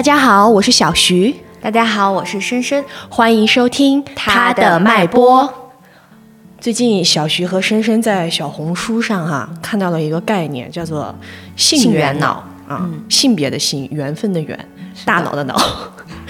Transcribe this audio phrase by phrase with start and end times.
[0.00, 5.76] 大家好，我是小徐，大家好，我是深深，欢迎收听他的脉搏。
[6.58, 11.14] 最近，小徐和深深在小红书上哈看到了一个概念，叫做
[11.54, 14.58] 性缘脑啊，性别的性，缘分的缘，
[15.04, 15.54] 大脑的脑。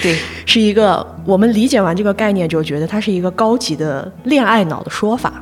[0.03, 5.33] 对， 是一个我们理解完这个概念就觉得它是一个高级的恋爱脑的说法。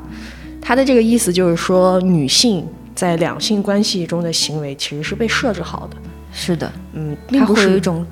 [0.61, 5.97] 它的这个意思就是说，女性在两性关系中的行为其实是被设置好的。
[6.31, 8.07] 是的，嗯，它会有一种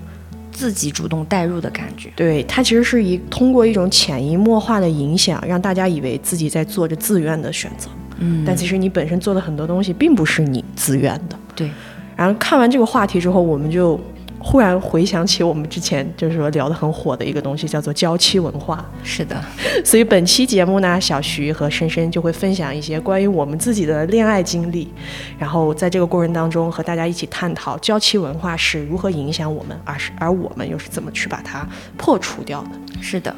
[0.57, 2.11] 自己主动带入的感觉。
[2.17, 7.91] 对，它其实是一通过一种潜移默化的影响，让大家以为自己在做着自愿的选择。
[8.19, 11.39] 嗯，但其实你本身做的很多东西并不是你自愿的。
[11.55, 11.71] 对。
[12.17, 14.01] 然后看完这个话题之后，我们就。
[14.49, 18.89] 忽然回想起我们之前就是说聊得很火的一个东西，叫做娇妻文化。
[19.03, 19.37] 是的，
[19.85, 24.89] 所以本期节目呢，小徐和深深就会分享一些关于我们自己的恋爱经历，
[25.37, 32.71] 然后在这个过程当中和大家一起探讨娇妻文化是如何影响我们，而是而我们又是怎么去把它破除掉的。
[33.03, 33.35] 是的，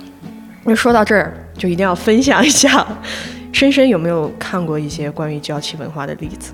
[0.64, 2.86] 那说到这儿，就一定要分享一下，
[3.50, 6.52] 深深有没有看过一些关于娇妻文化的例子？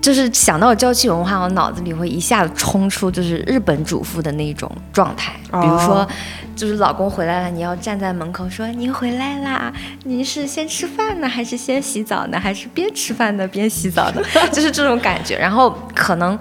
[0.00, 6.08] 就是想到娇妻文化，我脑子里会一下子冲出就是日本主妇的那种状态，比如说，
[6.56, 9.70] 就是老公回来了，你要站在门口说您回来啦，
[10.04, 14.22] 您是先吃饭呢，还是先洗澡呢，还是边吃饭呢边洗澡呢？
[14.50, 15.36] 就是这种感觉。
[15.36, 16.38] 然后可能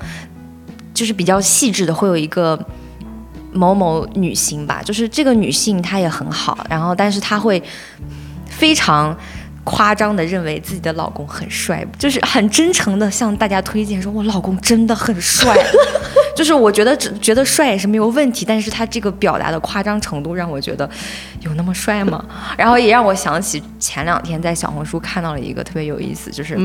[0.94, 2.58] 就是比较细致的，会有一个
[3.52, 7.62] 某某女性吧，就是这个女性她也很好，然后但是她会
[8.46, 9.14] 非常。
[9.70, 15.56] 夸张的认为自己的老公很帅，就是很真诚的向大家推荐说：“我老公真的很帅。”
[16.36, 20.90] 就是我觉得觉得帅也是没有问题，但是他这个表达的夸张程度让我觉得
[21.42, 22.26] 有那么帅吗？
[22.58, 26.58] 然后也让我想起前两天在小红书看到了一个特别有意思，就是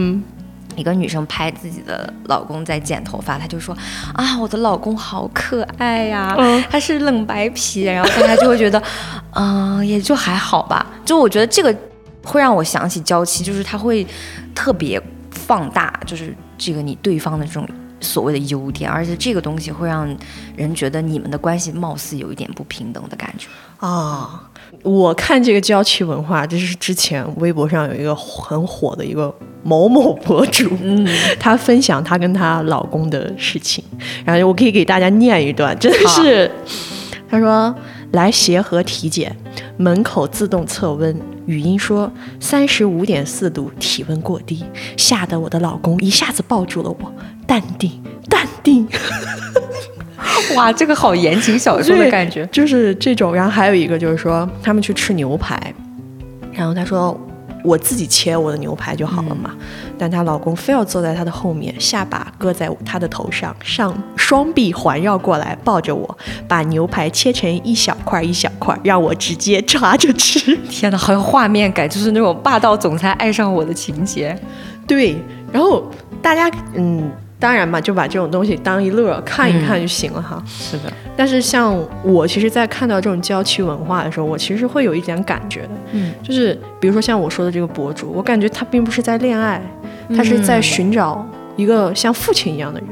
[0.74, 3.76] 一个女生拍自己的老公在剪头发，她就说
[4.14, 6.34] ：“啊，我的老公好可爱呀，
[6.70, 8.82] 他是冷白皮。”然后大家就会觉得，
[9.34, 10.86] 嗯，也就还好吧。
[11.04, 11.76] 就我觉得这个。
[12.24, 14.06] 会让我想起娇妻，就是他会
[14.54, 17.68] 特别放大，就是这个你对方的这种
[18.00, 20.08] 所谓的优点，而且这个东西会让
[20.56, 23.46] 人觉得你们的关系貌似有一点不平等的感觉
[23.78, 24.50] 啊。
[24.82, 31.06] 我看这个娇妻文化，这是之前微博上有一个很火的一个某某博主，嗯，
[31.40, 33.82] 他分享他跟他老公的事情，
[34.24, 36.50] 然后我可以给大家念一段，真的是，
[37.30, 37.74] 他说
[38.12, 39.34] 来协和体检，
[39.78, 41.16] 门口自动测温。
[41.46, 42.10] 语音说
[42.40, 44.64] 三十五点四度，体温过低，
[44.96, 47.12] 吓得我的老公一下子抱住了我，
[47.46, 48.86] 淡定，淡定。
[50.56, 53.34] 哇，这个好言情小说的感觉，就是这种。
[53.34, 55.74] 然后还有一个就是说，他们去吃牛排，
[56.52, 57.18] 然后他说。
[57.64, 59.54] 我自己切我的牛排就好了嘛，
[59.98, 70.56] 但她老公非要坐在她的后面，下巴搁在她的头上，上双臂环绕过来抱着我，把牛排切成一小块一小块，让我直接抓着吃。
[70.70, 74.38] 天哪，好有画面感，就是那种霸道总裁爱上我的情节。
[74.86, 75.16] 对，
[75.52, 75.90] 然后
[76.20, 77.10] 大家嗯。
[77.36, 80.42] 当然嘛，就把这种东西当一乐看一看就行了哈。
[80.46, 85.70] 是的，但是像我，其实，在看到这种郊区文化的时候，我其实会有一点感觉的。
[85.92, 89.60] 嗯，就是比如说像我说的这个博主，我感觉他并不是在恋爱，
[90.16, 91.26] 他是在寻找
[91.56, 92.88] 一个像父亲一样的人。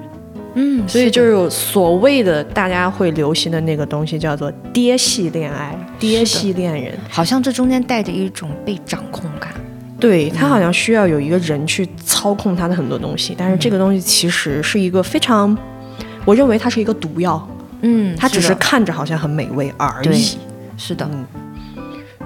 [0.55, 9.51] 嗯，所以就是所谓的大家会流行的那个东西，叫做爹系恋爱、爹系恋人，好像这中间带着一种被掌控感。
[9.99, 15.57] 对他好像需要有一个人去操控他的很多东西，但是这个东西其实是一个非常，
[16.25, 17.49] 我认为它是一个毒药。
[17.81, 20.37] 嗯，它只是看着好像很美味而已。
[20.77, 21.42] 是的，嗯。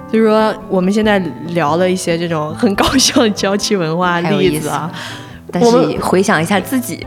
[0.09, 1.19] 所以说我们现在
[1.49, 4.91] 聊了一些这种很搞笑的娇妻文化例子啊，
[5.51, 5.69] 但是
[5.99, 7.05] 回想一下自己，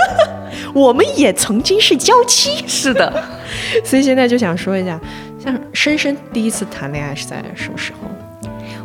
[0.74, 2.62] 我们也曾经是娇妻。
[2.66, 3.22] 是的，
[3.84, 5.00] 所以现在就想说一下，
[5.42, 8.08] 像深深第一次谈恋爱是在什么时候？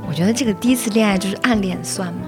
[0.07, 2.21] 我觉得这个第一次恋爱就是暗恋算吗？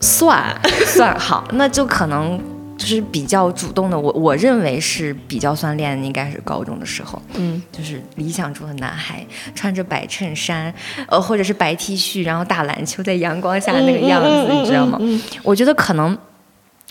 [0.00, 0.44] 算
[0.86, 2.40] 算好，那就可能
[2.82, 3.96] 就是比较主动的。
[3.96, 7.22] 我我认为是比较算恋，应该是高中的时候。
[7.34, 9.24] 嗯，就是理想中的男孩，
[9.54, 10.74] 穿着白衬衫，
[11.06, 14.98] 呃，或者是白 T 恤，然后打篮球，在阳光下那个样子，你知道吗？
[15.44, 16.18] 我觉得可能。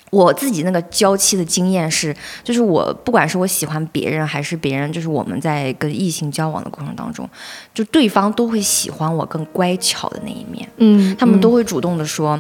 [0.10, 7.26] 我自己那个娇妻的经验是，就是我不管是我喜欢别人还是别人，就是我们在跟异性交往的过程当中，
[7.74, 10.68] 就对方都会喜欢我更乖巧的那一面。
[10.80, 12.38] 嗯，他们都会主动的说：“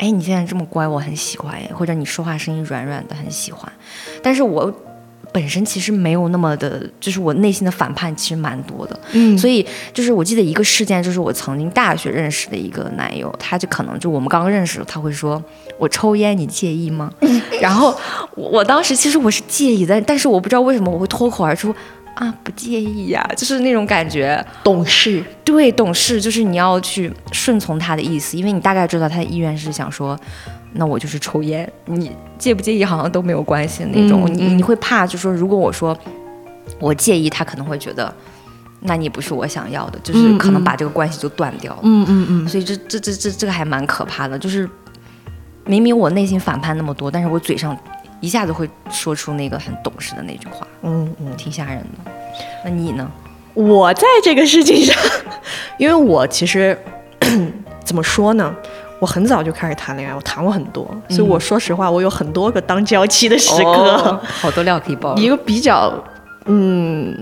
[0.00, 3.70] 哎，你现在这么乖，我很喜欢。”或者你说话声音软软的，很喜欢。
[4.22, 4.72] 但是我
[5.32, 8.98] 本身其实没有那么的，就是我内心的反叛其实蛮多的。
[9.12, 15.40] 嗯所以就是我记得一个事件，就是我曾经大学认识的一个男友，他就可能就我们刚认识，他会说
[15.78, 17.12] 我抽烟，你介意吗？
[17.60, 17.94] 然后
[18.34, 21.72] 我我当时其实我是介意的，但是我不知道为什么我会脱口而出
[22.14, 24.44] 啊不介意呀、就是那种感觉。
[24.62, 30.18] 懂事，对，懂事就是你要去顺从他的意思，因为你大概知道他的意愿是想说，
[30.74, 34.28] 那我就是抽烟，你介不介意好像都没有关系的那种。
[34.32, 35.96] 你你会怕，就说如果我说
[36.78, 38.12] 我介意，他可能会觉得，
[38.80, 41.80] 那你不是我想要的，就是嗯可能嗯把这个关系就断掉了。
[41.82, 44.68] 嗯嗯嗯，所以这这这这这个还蛮可怕的，就是
[45.64, 47.76] 明明我内心反叛那么多，但是我嘴上
[48.20, 51.36] 一下子会说出那个很懂事的那句话，嗯嗯。
[51.36, 52.10] 挺吓人的。
[52.64, 53.10] 那你呢？
[53.54, 54.96] 我在这个事情上，
[55.76, 56.78] 因为我其实
[57.84, 58.54] 怎么说呢？
[59.00, 63.70] 我很早就开始谈恋爱，我谈过很多，所以我说实话，我有很多个当娇妻的时刻。
[63.70, 65.92] 哦好多料可以爆一个比较，
[66.44, 67.16] 嗯，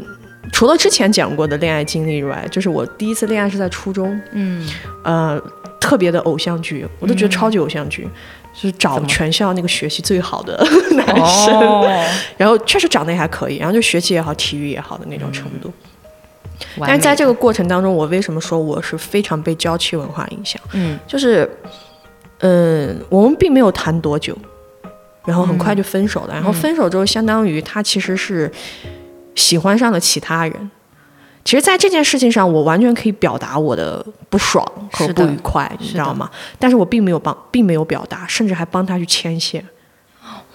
[0.52, 4.68] 除了之前讲过的恋爱经历以外，就是我第一次恋爱是在初中，嗯，
[5.04, 5.40] 呃，
[5.80, 8.08] 特别的偶像剧，我都觉得超级偶像剧，
[8.54, 10.56] 就是找全校那个学习最好的
[10.96, 12.04] 男生，哦，
[12.36, 15.72] 然后确实长得也还可以，然后就学习也好，体育也好的那种程度。
[16.76, 20.60] 完但是在这个过程当中，我为什么说我是非常被娇妻文化影响？
[20.72, 21.48] 嗯就是，
[22.40, 24.36] 嗯，我们并没有谈多久，
[25.24, 26.34] 然后很快就分手了。
[26.34, 28.50] 然后分手之后，相当于他其实是
[29.36, 30.70] 喜欢上了其他人。
[31.48, 34.62] 其实，在这件事情上，我完全可以表达我的不爽
[34.92, 36.28] 和不愉快，你知道吗？
[36.58, 39.64] 但是我并没有帮，并没有表达，甚至还帮他去牵线。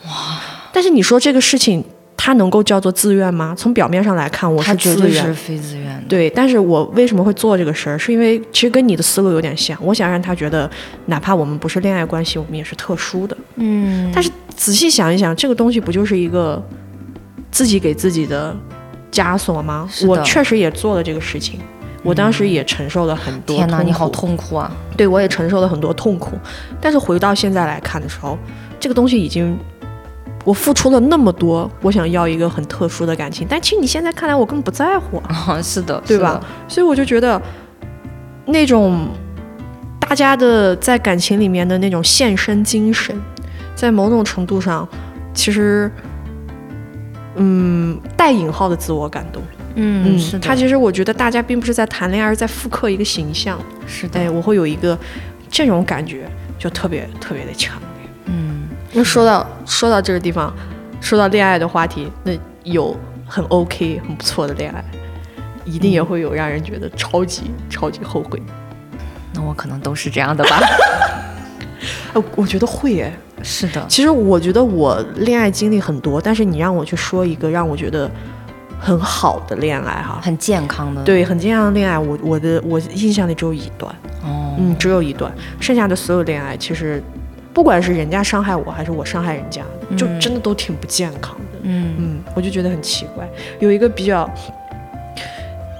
[0.05, 0.39] 哇！
[0.71, 1.83] 但是你说这个事情，
[2.15, 3.55] 他能够叫做自愿吗？
[3.57, 6.03] 从表面上来看，我是自愿是非自愿的。
[6.07, 7.97] 对，但是我为什么会做这个事儿？
[7.97, 10.69] 是因为其实跟你的思路有点像，我想让他觉得，
[11.07, 13.35] 哪怕我们不是恋爱关系，我们也是特殊的。
[13.55, 16.63] 嗯，但是仔细想一想，这个东西不就是一个
[17.49, 18.55] 自己给自己的
[19.13, 19.87] 枷锁吗？
[20.07, 21.59] 我确实也做了这个事情，
[22.03, 24.69] 我当时也承受了很多天哪，你好痛苦啊！
[24.97, 26.31] 对我也承受了很多痛苦。
[26.81, 28.37] 但是回到现在来看的时候，
[28.79, 29.57] 这个东西已经。
[30.45, 35.33] 我付出了那么多，我想要一个很特殊的感情，但其实你现在看来，我根本不在乎啊。
[35.47, 36.37] 啊， 是的，对吧？
[36.67, 37.41] 所以我就觉得，
[38.47, 39.07] 那种
[40.01, 43.15] 大家的在感情里面的那种献身精神，
[43.73, 44.85] 在某种程度上，
[45.33, 45.89] 其实，
[47.35, 49.41] 嗯，带引号的自我感动。
[49.75, 53.59] 嗯，是的，他其实我觉得大家并不是在谈恋爱，而是在复刻一个形象。
[53.87, 54.97] 是的，哎，我会有一个
[55.49, 58.09] 这种感觉，就特别特别的强烈。
[58.25, 60.53] 嗯，那说到说到这个地方，
[61.01, 62.31] 说到恋爱的话题，那
[62.63, 62.95] 有
[63.27, 64.85] 很 OK 很不错的恋爱，
[65.65, 68.39] 一定也会有让人觉得超级超级后悔。
[69.33, 70.59] 那我可能都是这样的吧。
[72.13, 73.11] 呃， 我觉得会耶。
[73.43, 78.09] 是的，其实我觉得我恋爱经历很多，但是你让我去说一个让我觉得
[78.79, 83.93] 很好的恋爱哈，很健康的。，对，很健康的恋爱，我我的我印象里只有一段，
[84.23, 87.03] 哦，嗯，只有一段，剩下的所有恋爱其实
[87.53, 89.61] 不管是人家伤害我还是我伤害人家，
[89.95, 90.19] 就嗯。
[90.19, 91.59] 真的都挺不健康的。
[91.63, 91.93] 嗯。
[91.97, 93.29] 嗯，我就觉得很奇怪，
[93.59, 94.29] 有一个比较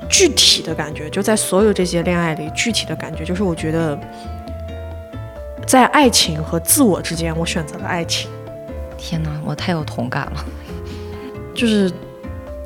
[0.10, 3.98] 具体的感觉，就在所有这些恋爱里，具体的感觉就是我觉得，
[5.66, 8.30] 在爱情和自我之间，我选择了爱情，
[8.98, 10.46] 天哪，我太有同感了，
[11.56, 11.92] 就是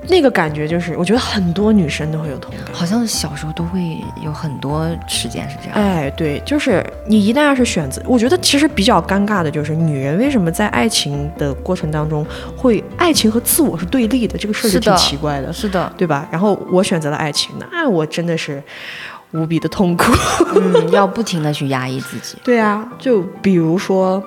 [0.09, 2.61] 那个感觉，就是我觉得很多女生都会有同感。
[2.73, 5.73] 好像小时候都会有很多时间是这样。
[5.73, 15.51] 哎，对，就是你一旦要是选择，我觉得其实比较尴尬的就是女人为什么在爱情的过程当中会爱情和自我是对立的，这个事儿就是挺奇怪的。
[15.51, 16.27] 是的，对吧？
[16.31, 18.63] 然后我选择了爱情，那我真的是
[19.31, 20.05] 无比的痛苦。
[20.55, 22.37] 嗯，要不停的去压抑自己。
[22.45, 24.21] 对啊，就比如说，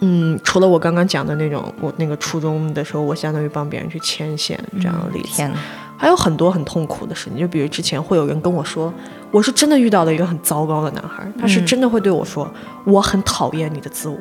[0.00, 5.52] 嗯，除了我刚刚讲的那种，我那个初中的时候，我相当于帮别人去牵线这样的例子，天，
[5.96, 7.38] 还有很多很痛苦的事情。
[7.38, 8.92] 就比如之前会有人跟我说，
[9.30, 12.50] 我是真的遇到了一个很糟糕的男孩，他是嗯真的会对我说，
[12.84, 14.18] 我很讨厌你的自我。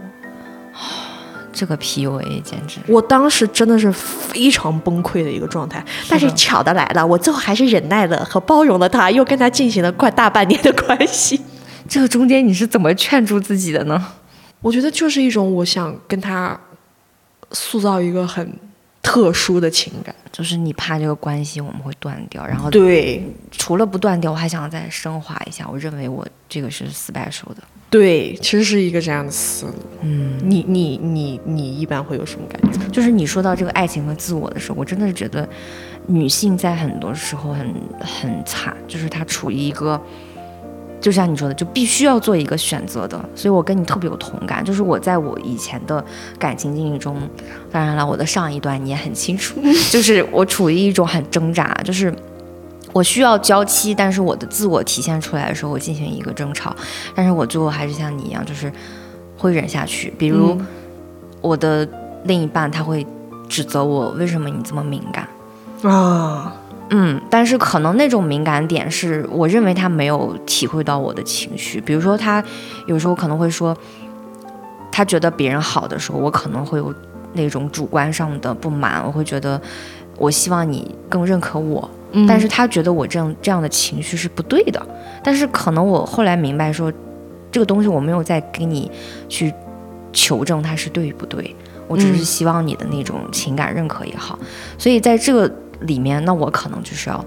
[1.53, 2.79] 这个 PUA 简直。
[2.87, 11.39] 我当时真的是非常崩溃的一个状态，但是巧的来了，我最后还是忍耐了和包容了他，又跟他进行了快大半年的关系。
[11.87, 14.13] 这个中间你是怎么劝住自己的呢？
[14.61, 16.59] 我觉得就是一种我想跟他
[17.51, 18.51] 塑造一个很
[19.01, 20.13] 特殊的情感。
[20.31, 25.67] 就是你怕这个关系我们会断掉，然后对除了不断掉，我还想再升华一下。
[25.71, 27.57] 我认为我这个是 special 的。
[27.93, 29.73] 对，其实是一个这样的思路。
[30.01, 32.79] 嗯，你你你你一般会有什么感觉？
[32.91, 35.47] 就是你说到这个爱情和自我的时候，我真的是觉得
[36.07, 40.01] 女性在很多时候很很惨，就是她处于一个
[40.99, 43.29] 就像你说的，就必须要做一个选择的。
[43.35, 46.03] 所以我跟你特别有同感，就是我在我以前的
[46.39, 47.15] 感情经历中，
[47.71, 52.11] 当然了，我的上一段你也很清楚， 就是我处于一种很挣扎，就是
[52.93, 56.73] 我需要娇妻，但是我的自我体现出来的时候，我进行一个争吵，
[57.15, 58.71] 但是我最后还是像你一样，就是
[59.37, 60.13] 会忍下去。
[60.17, 60.55] 比如
[61.41, 61.87] 我的
[62.23, 63.05] 另一半他会
[63.49, 65.27] 指责我，为什么你这么敏感
[65.91, 66.55] 啊？
[66.89, 72.43] 嗯，但是可能那种敏感点是我认为他没有体会到我的情绪，比如说他
[72.85, 73.75] 有时候可能会说，
[74.91, 76.93] 他觉得别人好的时候，我可能会有
[77.33, 79.59] 那种主观上的不满，我会觉得
[80.17, 81.89] 我希望你更认可我，
[82.27, 84.85] 但是他觉得我这样这样的情绪是不对的，
[85.23, 86.91] 但是可能我后来明白说，
[87.51, 88.91] 这个东西我没有再给你
[89.27, 89.53] 去
[90.11, 91.55] 求证它是对与不对，
[91.87, 94.37] 我只是希望你的那种情感认可也好，
[94.77, 95.51] 所以在这个。
[95.81, 97.25] 里面，那我可能就是要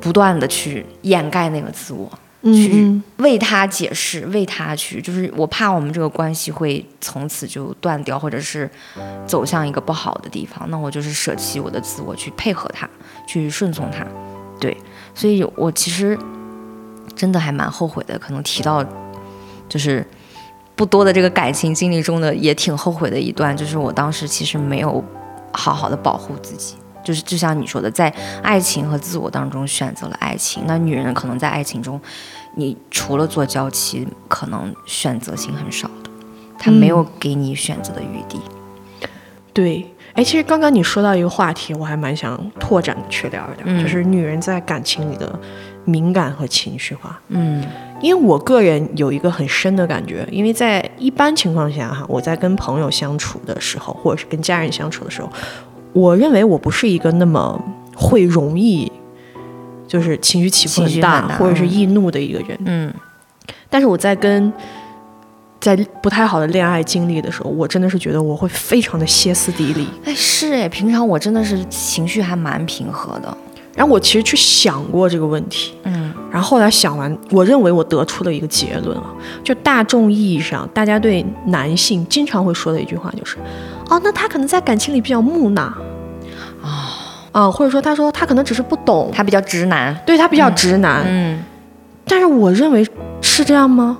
[0.00, 2.10] 不断的去掩盖那个自我，
[2.42, 8.68] 去为他解释，为他去，就是我怕我们这个关系会从此就断掉，或者是
[9.26, 10.68] 走向一个不好的地方。
[10.68, 12.88] 那我就是舍弃我的自我，去配合他，
[13.26, 14.04] 去顺从他。
[14.58, 14.76] 对，
[15.14, 16.18] 所以我其实
[17.14, 18.18] 真的还蛮后悔的。
[18.18, 18.84] 可能提到
[19.68, 20.04] 就是
[20.74, 25.04] 不多的这个感情经历中的，也挺后悔的一段，就是我当时其实没有
[25.52, 26.74] 好好的保护自己。
[27.02, 28.08] 就是就像你说的，在
[28.42, 30.64] 爱情和自我当中选择了爱情。
[30.66, 32.00] 那女人可能在爱情中，
[32.56, 36.10] 你除了做娇妻，可能选择性很少的，
[36.58, 38.40] 她没有给你选择的余地。
[39.52, 45.38] 对，哎，其实刚刚你说到一个话题，我还蛮想拓展去聊一聊，就是女人在感情里的
[45.84, 47.20] 敏感和情绪化。
[47.28, 47.62] 嗯，
[48.00, 55.28] 因为我个人有一个很深的感觉，因为在一般情况下哈，我在跟朋友相处的时候，或者是跟家人相处的时候。
[55.92, 57.60] 我认为我不是一个那么
[57.94, 58.90] 会容易，
[59.86, 62.58] 就是情绪起伏很大或者是易怒的一个人。
[62.64, 62.92] 嗯，
[63.68, 64.52] 但是我在跟
[65.60, 69.86] 在不太好的恋爱经历的时候，我真的是觉得我会非常的歇斯底里。
[70.04, 73.36] 哎，是哎，平常我真的是情绪还蛮平和的。
[73.74, 79.04] 然后我其实去想过这个问题，嗯，然后后来想完，我认为我得出了一个结论啊，
[79.42, 83.38] 就大众意义上，大家对男性经常会说的一句话就是。
[83.92, 85.62] 哦，那他可能在感情里比较木讷，
[86.62, 91.42] 啊啊，或者说他说他可能只是不懂，他比较直男，对他比较直男，嗯，
[92.06, 92.86] 但是我认为
[93.20, 93.98] 是这样吗？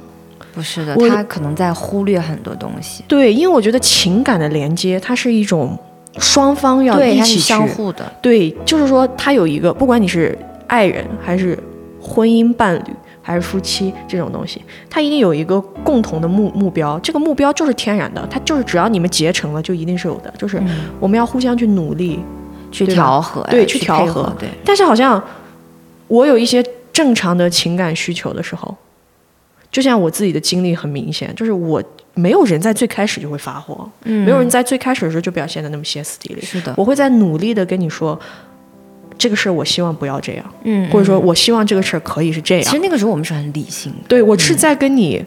[0.55, 3.05] 不是的，他可能在忽略很多东西。
[3.07, 5.79] 对，因为我觉得情感的连接，它是一种
[6.19, 11.59] 双方要一起相互的，对，就是说他有一个，不管你是爱人还是
[12.01, 12.97] 婚姻伴侣。
[13.23, 14.61] 还是夫妻这种东西，
[14.91, 20.61] 它一定有一个共同的目目标，这个目标就是天然的，它就是只要你们结成了，就一定是有的，就是
[20.99, 22.19] 我们要互相去努力，
[22.73, 24.49] 去调和，对，去调和，对。
[24.65, 25.23] 但是好像
[26.09, 28.77] 我有一些正常的情感需求的时候，
[29.71, 31.81] 就像我自己的经历很明显，就是我
[32.15, 38.19] 没有人在最开始就会发火，嗯，没有人在最开始的时候就表现的那么歇斯底里，是的，我会在努力的跟你说。
[39.23, 42.65] 这个事儿我希望不要这样，嗯，或者说我希望这个事儿可以是这样。
[42.65, 45.25] 其实那个时候我们是很理性的，对我是在跟你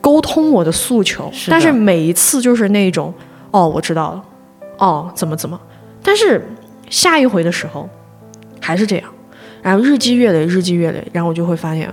[0.00, 3.12] 沟通我的诉求，但是每一次就是那种
[3.50, 4.24] 哦，我知道了，
[4.78, 5.60] 哦，怎么怎么，
[6.04, 6.48] 但是
[6.88, 7.88] 下一回的时候
[8.60, 9.12] 还是这样，
[9.60, 11.92] 然后日积月累，日积月累，然后我就会发现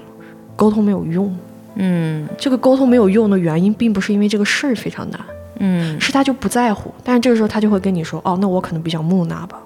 [0.56, 1.36] 沟通没有用，
[1.76, 5.20] 嗯，这个沟通没有用的原因并不是因为这个事儿非常难，
[5.58, 9.60] 嗯，是他就不在乎，但是这个时候他就会跟你说，哦，那我可能比较木讷吧。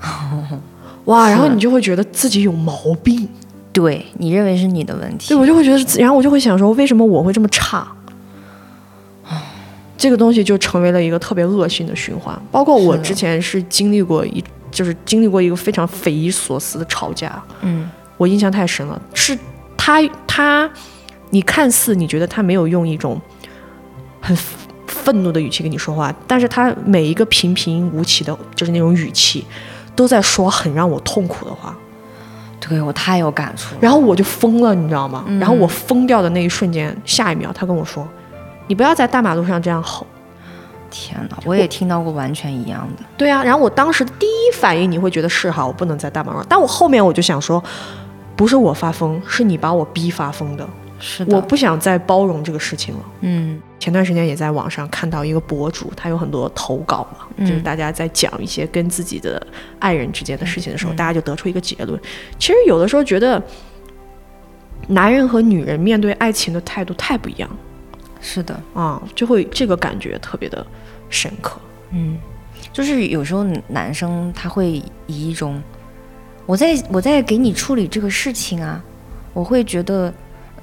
[1.06, 3.28] 哇，然后你就会觉得自己有毛病，
[3.72, 7.86] 对你认为是你的问题，对我就会觉得，然后我就会想说，为什么我会这么差？
[9.98, 12.36] 这个东西就成为了一个特别恶性的循环。
[12.50, 19.00] 包括我之前是经历过一，就是经历过一个非常匪夷所思的吵架，嗯，我印象太深了。
[19.14, 19.38] 是
[19.76, 20.68] 他他，
[21.30, 23.20] 你看似你觉得他没有用一种
[24.20, 24.36] 很
[24.88, 29.44] 愤怒的语气跟你说话，但是他每一个平平无奇的，就是那种语气。
[29.94, 31.76] 都在说很让我痛苦的话，
[32.60, 35.24] 对我太有感触，然后我就疯了，你知道吗？
[35.40, 38.06] 然后我疯掉的那一瞬间，下一秒他跟我说
[38.68, 40.06] ：“你不要在大马路上这样吼。”
[40.90, 43.04] 天哪，我也听到过完全一样的。
[43.16, 47.62] 对啊，然后我当时第一反应你会觉得是哈，我不能在大马路上，但我后面我就想说，
[48.36, 50.68] 不是我发疯，是你把我逼发疯的。
[51.04, 53.00] 是的，我不想再包容这个事情了。
[53.22, 53.60] 嗯。
[53.80, 59.44] 前段时间也在网上看到一个博主，他有很多投稿嘛，就是大家在讲一些跟自己的
[59.80, 62.00] 爱人之间的事情的时候，大家就得出一个结论：
[62.38, 63.42] 其实有的时候觉得，
[64.86, 67.50] 男人和女人面对爱情的态度太不一样。
[68.20, 70.64] 是的，啊，就会这个感觉特别的
[71.10, 71.60] 深刻。
[71.90, 72.16] 嗯，
[72.72, 75.60] 就是有时候男生他会以一种，
[76.46, 78.80] 我在我在给你处理这个事情啊，
[79.34, 80.14] 我会觉得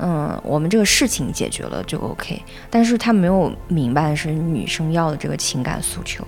[0.01, 6.25] 嗯，我们这个事情解决了就 OK，但是他没有明白的是女生要的这个情感诉求，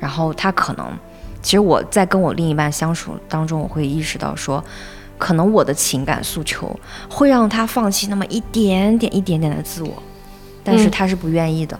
[0.00, 0.86] 然后他可能，
[1.40, 4.62] 其实我在跟我另一半相处当中，我会意识到说，
[5.16, 6.76] 可能我的情感诉求
[7.08, 10.02] 会让他放弃那么一点点、一点点的自我，
[10.64, 11.78] 但是他是不愿意的，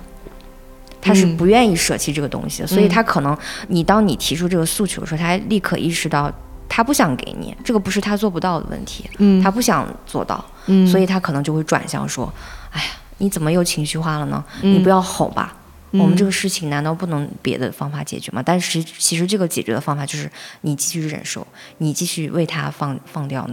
[1.01, 3.37] 他是不愿意舍弃这个东西的，所以他可能，
[3.67, 6.33] 你当你提出这个诉求的时候，他立刻意识到。
[6.69, 12.33] 他不想给你，这个不是他做不到的问题，嗯，他不想做到，嗯，所以他可能就会转向说，
[12.71, 14.45] 哎呀，你怎么又情绪化了呢？
[14.63, 15.57] 你不要吼吧，
[15.93, 18.43] 我们这个事情难道不能别的方法解决吗？
[18.45, 20.29] 但是其实这个解决的方法就是
[20.63, 21.47] 你继续忍受，
[21.79, 23.49] 你继续为他放放掉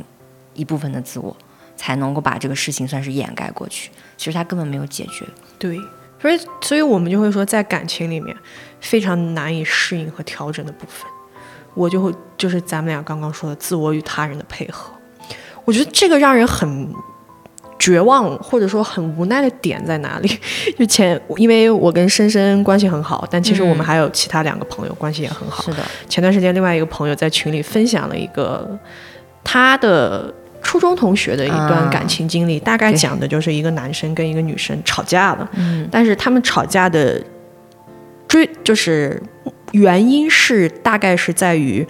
[0.56, 1.36] 一部分的自我，
[1.76, 3.92] 才能够把这个事情算是掩盖过去。
[4.18, 5.26] 其实他根本没有解决。
[5.60, 5.78] 对，
[6.20, 8.36] 所以所以我们就会说，在感情里面
[8.80, 11.11] 非常难以适应和调整的部分。
[11.74, 14.92] 我就会就是咱们俩刚刚说的自我与他人的配合，
[15.64, 16.94] 我觉得这个让人很
[17.80, 20.30] 绝望，或者说很无奈的点在哪里？
[20.78, 25.64] 就前，因为我跟深深关系很好，但其实我们还有其他两个朋友关系也很好。
[25.64, 25.78] 是的。
[26.10, 28.78] 前段时间，另外一个朋友在群里分享了一个
[29.44, 37.20] 他的初中同学的一段感情经历，大概讲的就是一个男生跟一个女生吵架了，嗯，但是他们吵架的
[38.28, 39.22] 追就是。
[39.72, 41.86] 原因是大概是在于，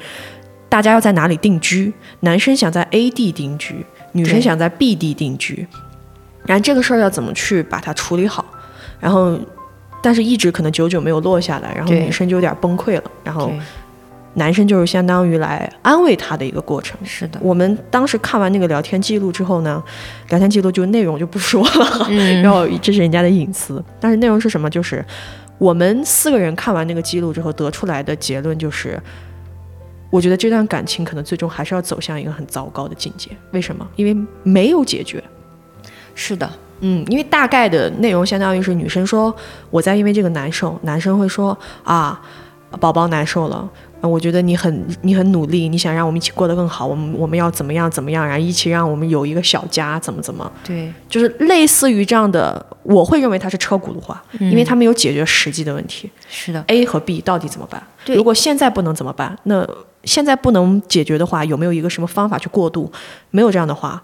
[0.70, 1.92] 大家要在哪里定居？
[2.22, 5.68] 男生想在 A 地定居，女生想在 B 地定居。
[6.46, 8.46] 然后这个事儿要怎么去把它处理好？
[9.00, 9.38] 然后，
[10.02, 11.74] 但是一直可能久久没有落下来。
[11.76, 13.04] 然后女生就有点崩溃了。
[13.24, 13.52] 然后，
[14.36, 16.98] 男生就是相当于来安慰她的一个过程。
[17.04, 17.40] 是的。
[17.42, 19.84] 我们当时看完那个聊天记录之后呢，
[20.30, 22.08] 聊天记录就内容就不说了，
[22.42, 23.84] 然后这是人家的隐私。
[24.00, 24.70] 但是内容是什么？
[24.70, 25.04] 就是。
[25.62, 29.00] 我们四个人看完那个记录之后得出来的结论就是，
[30.10, 33.30] 我觉得这段感情可能最终还是要走向一个很糟糕的境界。
[33.52, 33.88] 为什么？
[33.96, 35.24] 因为没有解决。
[36.16, 39.32] 是的，嗯，因为大概的内容相当于是女生说
[39.70, 42.20] 我在因为这个难受，男生会说啊，
[42.80, 43.70] 宝宝难受了。
[44.10, 50.52] 我觉得你很你很努力，你想让我们一起过得更好，我们我们要怎么样怎么样，然后一起让我们有一个小家，怎么怎么？
[50.64, 56.10] 对，就是类似于这样的，我会认为它是车轱辘话，因为他没有解决实际的问题。
[56.28, 57.82] 是的，A 和 B 到底怎么办？
[58.08, 59.38] 如果现在不能怎么办？
[59.44, 59.68] 那
[60.04, 62.92] 现在不能解决的话，有没有一个什么方法去过渡？
[63.30, 64.02] 没有这样的话，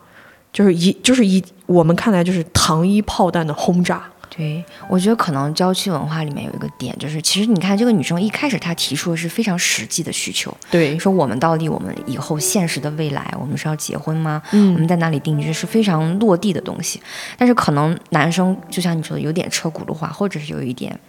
[0.53, 4.03] 就是一就是一我们看来就是糖衣炮弹的轰炸。
[4.29, 14.41] 对，我觉得可能郊区文化里面有一个点，就是其实你看这个女生一开始她提出的是非常实际的需求，对，说我们到底我们以后现实的未来，我们是要结婚吗？
[14.51, 17.01] 嗯，我们在哪里定居是非常落地的东西。
[17.35, 20.99] 但是可能男生就像你说的，有点车轱辘话，或者是有一点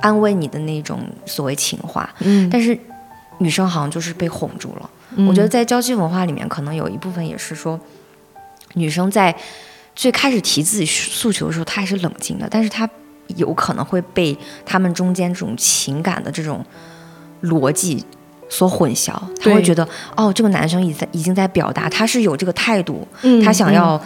[0.00, 2.78] 安慰你的那种所谓情话，嗯，但是
[3.38, 4.88] 女生好像就是被哄住了。
[5.28, 7.78] 我觉得在郊区文化里面，可能有一部分也是说
[8.72, 9.36] 女生在。
[9.94, 12.88] 最开始提自己诉求的时候，他还是冷静的，但是他
[13.36, 16.64] 有可能会被他们中间这种情感的这种
[17.42, 18.04] 逻辑
[18.48, 23.06] 所混淆，他会觉得哦，这个男生已在已经在表达他是有这个态度，
[23.44, 24.02] 他想要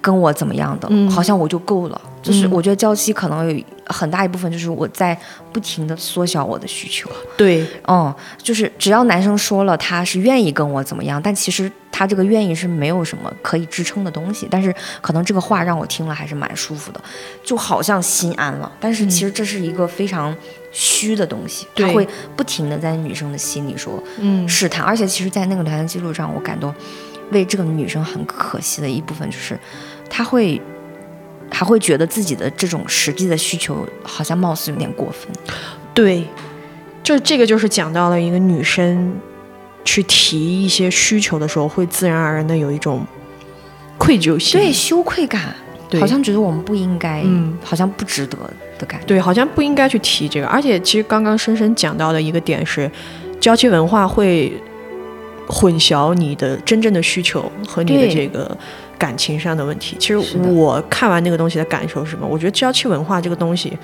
[0.00, 2.00] 跟我怎么样的，好像我就够了。
[2.22, 5.14] 就是我觉得娇妻可能有很大一部分就是我在
[5.52, 7.10] 不停的缩小我的需求。
[7.36, 14.48] 对，嗯，就是只要男生说了他是愿意跟我怎么样，但其实他这个愿意是没有什么可以支撑的东西。
[14.50, 17.00] 但是可能这个话让我听了还是蛮舒服的，
[17.42, 18.72] 就好像心安了。
[18.80, 20.34] 但是其实这是一个非常
[20.72, 24.02] 虚的东西，他会不停的在女生的心里说
[24.48, 24.82] 试探。
[24.82, 26.74] 而且其实，在那个聊天记录上，我感动
[27.30, 29.58] 为这个女生很可惜的一部分就是，
[30.08, 30.60] 她会。
[31.50, 35.30] 还会觉得自己的这种实际的需求好像貌似有点过分，
[35.92, 36.26] 对，
[37.00, 39.14] 就这个就是讲到了一个女生
[39.84, 43.06] 去提一些需求的时候，会自然而然的有一种
[43.98, 45.54] 愧疚心，对，羞愧感，
[46.00, 48.36] 好像觉得我们不应该，嗯，好像不值得
[48.78, 50.46] 的感觉，对，好像不应该去提这个。
[50.48, 52.90] 而且其实刚刚深深讲到的一个点是，
[53.38, 54.52] 娇妻文化会
[55.54, 58.56] 混淆你的真正的需求和你的这个。
[58.96, 62.24] 感情上的问题，其实我看完那个东西的感受是什么？
[62.24, 63.76] 我觉得娇妻文化这个东西，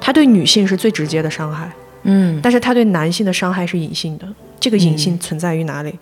[0.00, 1.70] 它对女性是最直接的伤害，
[2.02, 4.26] 嗯，但是它对男性的伤害是隐性的。
[4.58, 5.96] 这个隐性存在于哪里？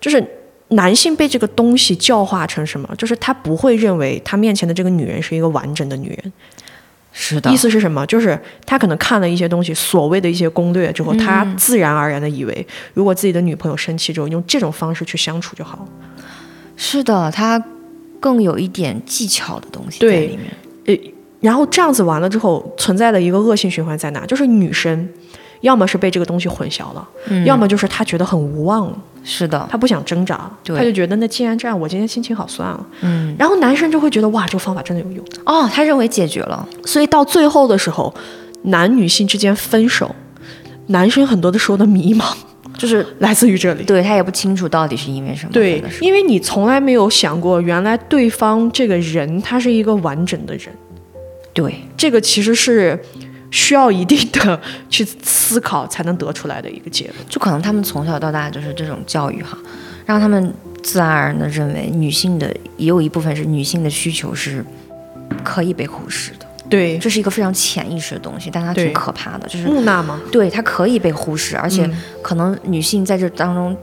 [0.00, 0.24] 就是
[0.68, 2.88] 男性被这个东西教化成什么？
[2.96, 6.32] 就是他不会认为他面前的这个女人是一个完整的女人。
[7.18, 7.50] 是的。
[7.50, 8.06] 意思是什么？
[8.06, 15.88] 就是他可能看了一些东西，所谓的一些攻略之后，他自然而然的以为，如果自己的女朋友生气之后，用这种方式去相处就好了。
[16.76, 17.60] 是的，他
[18.20, 20.50] 更有一点技巧的东西在里面。
[20.84, 24.26] 呃，然后这样子完了之后，存在的一个恶性循环在哪？
[24.26, 25.08] 就是女生
[25.62, 27.08] 要么是被这个东西混淆了，
[27.46, 28.94] 要么就是她觉得很无望。
[29.28, 30.78] 是的，他不想挣扎，对。
[30.78, 32.86] 他就觉得那既然这样，我今天心情好算了。
[33.00, 38.14] 嗯，然后男生就会觉得哇，这个方法真的有用，哦，他认为解决了，所以到最后的时候，
[38.62, 40.14] 男女性之间分手，
[40.86, 42.32] 男生很多的时候的迷茫
[42.78, 43.82] 就是来自于这里。
[43.82, 50.66] 对他也不清楚到底是因为什么对因为你从来没有想过，原来对方这个人他是一个完整的人，
[51.52, 52.96] 对，这个其实是
[53.50, 57.16] 需要一定的去思考才能得出来的一个结论。
[57.28, 59.56] 就可能他们从小到大就是这种教育哈，
[60.04, 64.64] 让他们自然而然的认为女性的也有一部分是女性的需求是
[65.42, 70.20] 可以被忽视的，对，这是一个非常潜意识的东西，但它对挺可怕的，就是木讷吗？
[70.30, 73.76] 对它可以被忽视，而且嗯可能女性在这当中。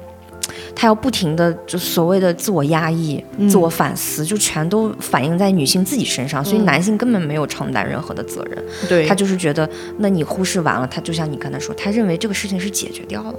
[0.76, 8.64] 她要不停的就所谓的自我压抑、嗯自我反思，就全都反映在女性自己身上，所以嗯男性根本没有承担任何的责任。
[8.88, 13.34] 对，他就是觉得，那你忽视完了，他就像你刚才说，他认为这个事情是解决掉了。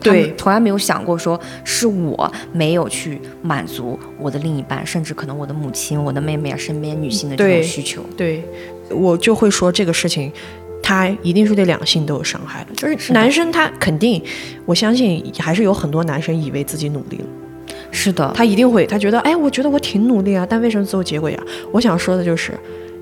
[0.00, 8.02] 他对从来没有想过说是我没有去满足我的另一半，甚至可能我的母亲、我的妹妹啊，身边女性的这对种需求。
[8.14, 8.44] 对，
[8.90, 10.30] 我就会说这个事情，
[10.84, 12.74] 它一定是对两性都有伤害的。
[12.74, 14.22] 就是男生他肯定，
[14.66, 17.24] 我相信还是有很多男生以为自己努力了，
[17.90, 21.40] 是的，他一定会，他觉得，哎，我觉得我挺努力啊，但为什么最后结果呀？
[21.72, 22.52] 我想说的就是，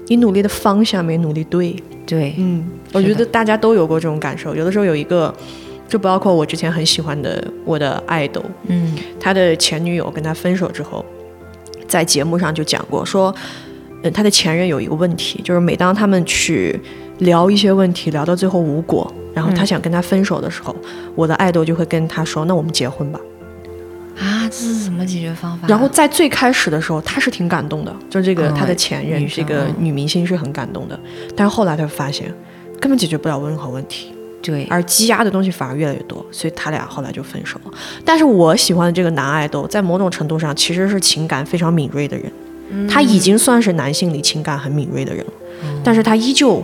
[0.07, 1.75] 你努力的方向没努力对。
[2.05, 4.55] 对，嗯，我觉得大家都有过这种感受。
[4.57, 5.33] 有的时候有一个，
[5.89, 11.05] 就包括我之前很喜欢的我的爱豆，嗯他的前女友跟他分手之后，
[11.87, 13.33] 在节目上就讲过说，
[14.03, 16.79] 嗯，他的前任有一个问题，就是每当他们去
[17.23, 20.75] 聊一些问题，聊到最后无果，然后他嗯想跟他分手的时候，
[21.15, 23.21] 我的爱豆就会跟他说，那我们结婚吧。
[24.19, 25.67] 啊，这是什么解决方法？
[25.67, 30.99] 然后在最开始的时候，他是挺感动的，就这个嗯他的前任女生这个嗯女明星是很感动的，
[31.35, 32.33] 但是后来他发现
[32.79, 34.13] 根本解决不了任何问题。
[34.43, 37.71] 对，而积压的东西反而越来越多，所以他俩后来就分手了。
[38.05, 42.33] 但是我喜欢的这个男爱豆，在某种程度上其实是情感非常敏锐的人，
[42.71, 45.33] 嗯他已经算是男性里情感很敏锐的人了，
[45.85, 46.61] 但是他依旧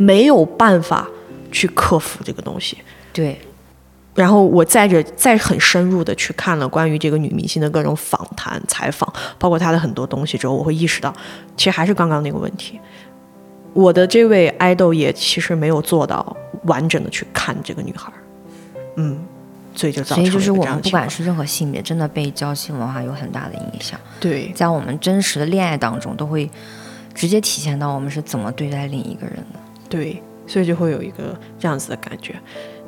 [0.00, 1.06] 没有办法
[1.52, 2.78] 去克服这个东西。
[3.12, 3.38] 对，
[4.14, 11.14] 然后我再着再很深入的去看了关于这个女明星的各种访谈、采访，包括她的很多东西之后，我会意识到，
[11.54, 12.80] 其实还是刚刚那个问题。
[13.74, 18.18] 我的这位爱豆也其实没有做到完整的去看这个女孩儿，
[18.96, 19.20] 嗯，
[19.74, 26.50] 所以就造成了所以就是我们不管是任何性别，真的被娇妻文化有很大的影响，对在我们真实的恋爱当中，都会
[27.14, 29.60] 直接体现到我们是怎么对待另一个人的。
[29.90, 32.34] 对，所以就会有一个这样子的感觉。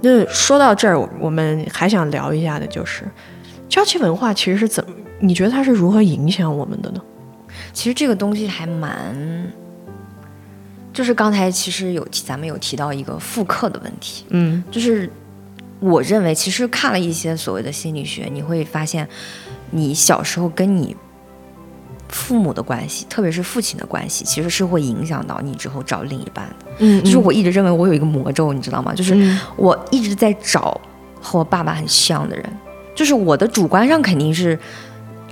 [0.01, 3.05] 那说到这儿，我我们还想聊一下的就是，
[3.69, 4.95] 娇妻文化其实是怎么？
[5.21, 7.01] 你觉得它是如何影响我们的呢？
[7.73, 9.15] 其实这个东西还蛮，
[10.93, 15.09] 就是刚才其实有，咱们有提到一个复刻的问题，嗯就是
[15.79, 19.09] 我认为其实看了一些所谓的心理学，你会发现，
[19.71, 20.97] 你小时候跟你
[22.13, 26.67] 父母的关系，特别是父亲的关系，其实是会影响到你之后找另一半的。
[26.79, 28.95] 嗯就是我一直认为我有一个魔咒，你知道吗？
[28.95, 30.81] 就是嗯我一直在找
[31.21, 32.57] 和我爸爸很像的人，
[32.95, 34.57] 就是我的主观上肯定是。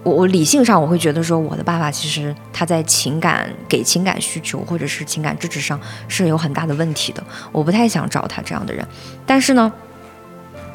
[0.02, 8.82] 我我理性上我会觉得说，我的爸爸其实他在情感给情感需求或者是情感支持上是有很大的问题的，我不太想找他这样的人。
[9.26, 9.70] 但是呢，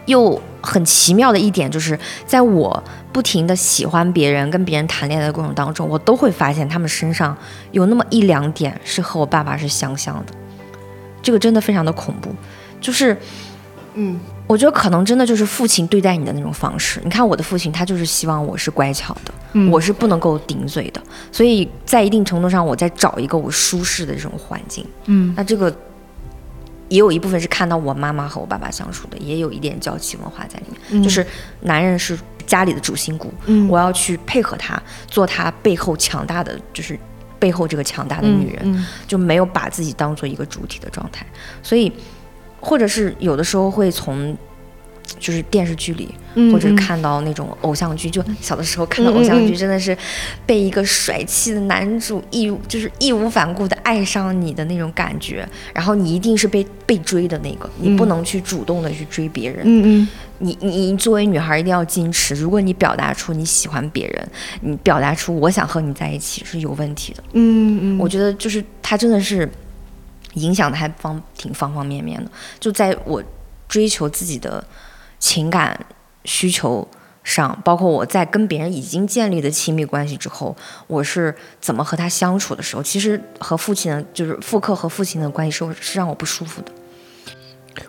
[0.05, 2.83] 又很奇妙的一点就是，在我
[3.15, 7.37] 不停的喜欢别人、跟别人谈恋爱的过程当中，我都会发现他们身上
[7.71, 10.33] 有那么一两点是和我爸爸是相像的，
[11.21, 12.29] 这个真的非常的恐怖，
[12.81, 13.17] 就是。
[13.97, 16.99] 嗯我觉得可能真的就是父亲对待你的那种方式。
[17.05, 21.01] 你看我的父亲，他就是希望我是乖巧的，嗯我是不能够顶嘴的，
[21.31, 24.85] 所以在一定程度上，我在找一个我舒适的这种环境。
[25.05, 25.73] 嗯那这个
[26.89, 31.25] 也有一部分是看到我妈妈和我爸爸相处的，也有一点娇妻文化在里面，嗯就是
[31.61, 33.67] 男人是家里的主心骨，嗯。
[33.67, 36.97] 我要去配合他，做他背后强大的，就是
[37.39, 38.61] 背后这个强大的女人。
[38.63, 41.25] 嗯就没有把自己当做一个主体的状态，
[41.61, 41.91] 所以
[42.59, 44.35] 或者是有的时候会从
[45.19, 49.95] 就是电视剧里，嗯或者看到那种偶像剧，就小的时候看到偶像剧，真的是
[50.47, 60.07] 被一个帅气的男主义就是义无反顾的爱上你的那种感觉，然后你一定是被被追的那个，你不能去主动的去追别人，嗯嗯
[60.39, 64.29] 你你你作为女孩一定要矜持，如果你表达出你喜欢别人，
[64.61, 67.23] 你表达出我想和你在一起是有问题的。
[67.33, 69.49] 嗯嗯，我觉得就是他真的是
[70.33, 72.29] 影响的还方挺方方面面的。
[72.59, 73.23] 就在我
[73.67, 74.63] 追求自己的
[75.19, 75.79] 情感
[76.25, 76.87] 需求
[77.23, 80.55] 上，包括我在跟别人已经建立的亲密关系之后，
[80.87, 86.71] 我是怎么和他相处的时候，其实和父亲的，就是复刻和父亲的关系是是让我不舒服的。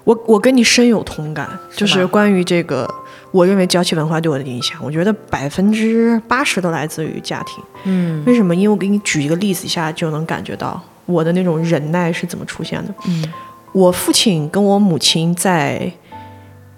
[0.04, 2.88] 我我跟你深有同感，就是关于这个
[3.30, 7.62] 我认为娇气文化对我的影响，我觉得百分之八十都来自于家庭。
[7.84, 8.54] 嗯为什么？
[8.54, 12.94] 因为我给你举一个例子，一下就能感觉到我的那种忍耐是怎么出现的。
[13.06, 13.24] 嗯
[13.72, 15.92] 我父亲跟我母亲在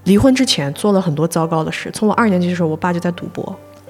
[0.05, 1.88] 离婚之前做了很多糟糕的事。
[1.92, 3.44] 从我二年级的时候，我爸就在赌博，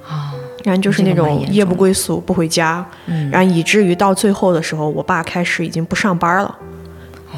[0.07, 6.54] 啊，然后就是那种夜不归宿、不回家，嗯，然后以至于到最后的时候，我爸开始已经不上班了。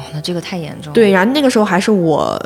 [0.01, 2.37] 哦，那这个太严重了。，对，然后那个时候还是我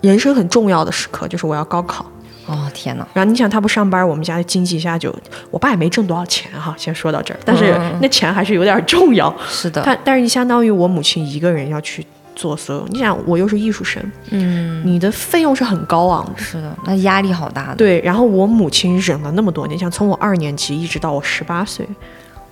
[0.00, 2.04] 人生很重要的时刻，就是我要高考。
[2.46, 5.14] 哦天哪，然后你想他不上班，我们家的经济一下就，
[5.50, 9.30] 我爸也没挣多少钱哈，先说到这儿，但是嗯那钱还是有点重要。
[9.46, 16.38] 是的，但但是你相当于我母亲一个人要去做所有，你想我又是艺术生，嗯，你的费用是很高昂的。
[16.38, 17.74] 是的，那压力好大的。
[17.76, 21.86] 对，然后我母亲忍了那么多年，像从我二年级一直到我十八岁，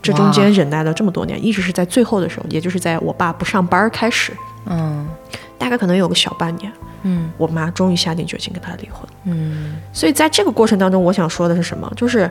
[0.02, 4.32] 这中间忍耐了这么多年，一直是在最后的时候，也就是在我爸不上班开始，
[4.66, 5.06] 嗯
[5.58, 9.08] 大概可能有个小半年，嗯我妈终于下定决心跟他离婚。
[9.24, 11.90] 嗯所以在这个过程当中，我想说的是什么？
[11.96, 12.30] 就是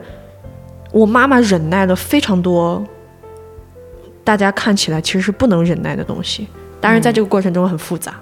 [0.91, 2.81] 我妈妈忍耐了非常多，
[4.23, 6.47] 大家看起来其实是不能忍耐的东西。
[6.79, 8.13] 当然，在这个过程中很复杂，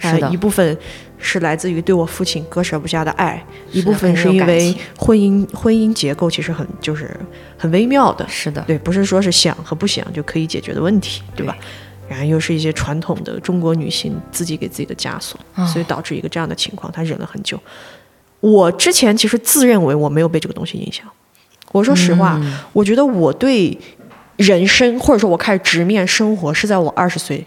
[0.00, 0.76] 是的呃一部分
[1.18, 7.14] 是来自于对我父亲割舍不下的爱，一部分是因为婚姻婚姻结构其实很就是
[7.56, 11.54] 很微妙的，是的，对，不是说是想和不想就可以解决的问题，对吧？
[12.08, 17.60] 然后又是一些传统的中国女性自己给自己的枷锁，啊所以导致一个这样的情况，她忍了很久。
[18.40, 21.06] 我之前其实自认为我没有被这个东西影响。
[21.70, 23.78] 我说实话，嗯我觉得我对
[24.36, 27.46] 人生或者说我开始直面生活是在我二十岁。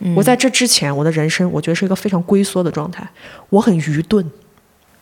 [0.00, 3.06] 嗯我在这之前，我的人生我觉得是一个非常龟缩的状态，
[3.48, 4.24] 我很愚钝，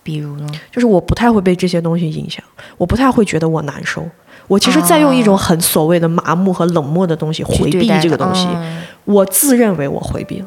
[0.02, 0.46] 比如呢？
[0.72, 2.42] 就是我不太会被这些东西影响，
[2.76, 4.04] 我不太会觉得我难受。
[4.46, 10.46] 我其实在用一种很所谓的麻木和冷漠的东西回避这个东西，嗯我自认为我回避了，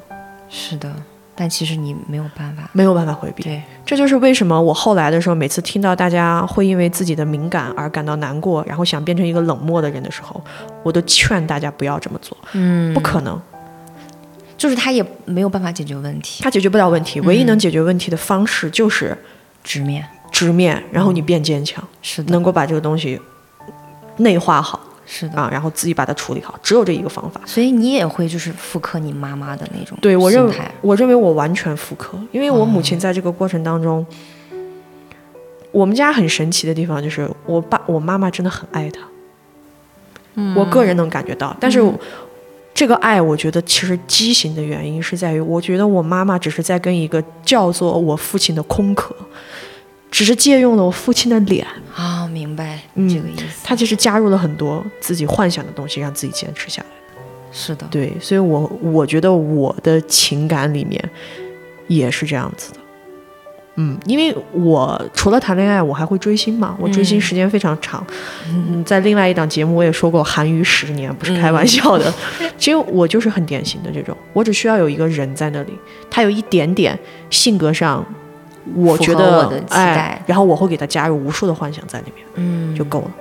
[0.50, 0.92] 是的，
[1.36, 2.68] 但其实你没有办法。
[2.74, 3.44] 没有办法回避。
[3.44, 10.42] 对，这就是为什么我后来的时候，每次听到大家会因为自己的敏感而感到难过，然后想变成一个冷漠的人的时候，
[10.84, 13.40] 我都劝大家不要这么做，嗯不可能，
[14.62, 17.20] 就是他也没有办法解决问题，他解决不了问题。
[17.22, 19.18] 唯一能解决问题的方式就是
[19.64, 20.06] 直面。
[20.32, 23.20] 直面，然后你变坚强，是的，能够把这个东西
[24.18, 25.36] 内化好是的。
[25.36, 27.42] 啊，然后自己把它处理好，只有这一个方法。
[27.44, 34.06] 所以你也会就是复刻你妈妈的那种对我认为，我认为我完全复刻，因为我母亲在这个过程当中，
[35.72, 39.02] 我们家很神奇的地方就是我爸我妈妈真的很爱他，
[40.36, 41.84] 嗯我个人能感觉到，但是。
[42.82, 49.16] 这个爱，我觉得其实畸形的原因是在于，我觉得我妈妈只是在跟一个叫做我父亲的空壳，
[50.10, 51.64] 只是借用了我父亲的脸，
[51.94, 53.64] 啊，明白嗯这个意思。
[53.64, 56.88] 他其实加入了很多自己幻想的东西，让自己坚持下来。
[57.52, 61.00] 是的，对，所以我我觉得我的情感里面
[61.86, 62.80] 也是这样子的。
[63.76, 66.76] 嗯，因为我除了谈恋爱，我还会追星嘛。
[66.78, 68.06] 我追星时间非常长。
[68.50, 72.14] 嗯，在另外一档节目我也说过，韩娱十年不是开玩笑的。
[72.58, 75.74] 其实我就是很典型的这种，我只需要有一个人在那里，
[76.10, 76.98] 他有一点点
[77.30, 78.06] 性格上，
[78.76, 82.26] 我觉得我的期哎待，然后我会给他加入无数的幻想在里面。
[82.36, 83.12] 嗯，就够了。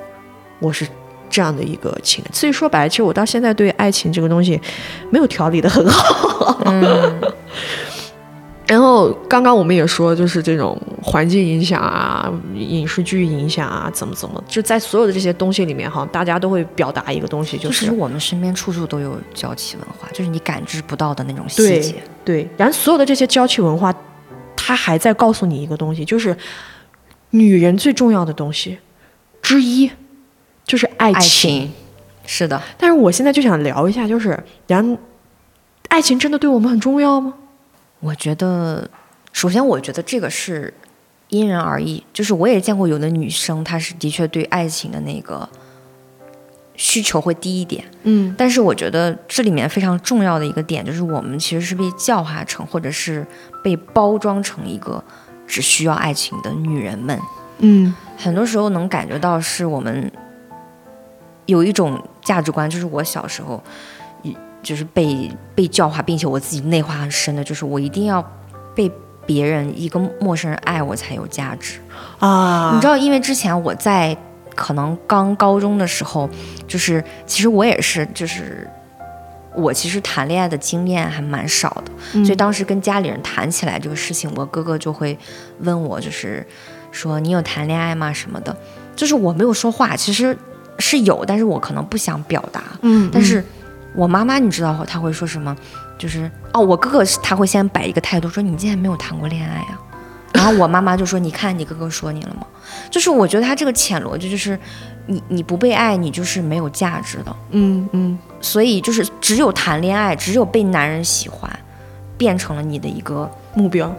[0.58, 0.84] 我是
[1.30, 4.60] 这样的一个情感，所以说白了，其实我到现在对爱情这个东西
[5.10, 6.60] 没有调理的很好。
[6.64, 7.20] 嗯
[8.70, 21.96] 然后刚刚我们也说，就是这种环境影响啊、影视剧影响啊，怎么怎么，就在所有的这些东西里面哈，大家都会表达一个东西，就就是是我们身边处处都有娇气文化，就是你感知不到的那种细节。
[22.24, 23.92] 对，然后所有的这些娇气文化，
[24.54, 26.37] 它还在告诉你一个东西，就是
[27.30, 28.78] 女人最重要的东西
[29.42, 29.90] 之一
[30.64, 31.72] 就是爱爱情，
[32.24, 34.96] 是的，但是我现在就想聊一下，就是，然后
[35.88, 37.35] 爱情真的对我们很重要吗？
[38.00, 38.88] 我觉得，
[39.32, 40.72] 首先我觉得这个是
[41.28, 45.48] 因人而异，就是我也见过有的女生，她是的确对爱情的那个
[46.74, 53.26] 需求会低一点，嗯但是我觉得这里面非常重要的一个点，就是我们其实是被教化成，或者是
[53.62, 55.02] 被包装成一个
[55.46, 57.20] 只需要爱情的女人们。
[57.58, 60.10] 嗯很多时候能感觉到是我们
[61.44, 63.99] 有一种价值观，就是我小时候，一
[64.62, 68.23] 就是被被教化，并且我自己内化很深的，就是我一定要
[68.75, 68.90] 被
[69.27, 71.79] 别人一个陌生人爱我才有价值。
[72.18, 74.16] 啊，你知道，因为之前我在
[74.55, 76.29] 可能刚高中的时候，
[76.66, 78.68] 就是其实我也是，就是
[79.55, 82.25] 我其实谈恋爱的经验还蛮少的，嗯。
[82.25, 85.16] 所以当时跟家里人谈起来这个事情，我哥哥就会
[85.61, 86.46] 问我，就是
[86.90, 88.55] 说你有谈恋爱吗什么的，
[88.94, 90.37] 就是我没有说话，其实
[90.79, 93.44] 是有，但是我可能不想表达，嗯，但是
[93.94, 95.57] 我妈妈你知道她会说什么？
[95.98, 99.79] 就是哦，我哥哥是他会先摆一个态度，说你竟然没有谈过恋爱啊。
[100.33, 102.46] 然后我妈妈就说：“你看你哥哥说你了吗？”
[102.90, 104.59] 就是我觉得他这个浅逻辑就是，
[105.07, 107.37] 你你不被爱，你就是没有价值的。
[107.50, 111.50] 嗯嗯，所以就是只有谈恋爱，只有被男人喜欢，
[112.16, 113.94] 变成了你的一个目标